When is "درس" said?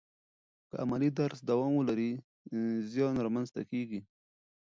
1.19-1.39